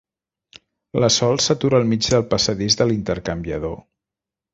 [1.03, 3.77] La Sol s'atura al mig del passadís de l'intercanviador.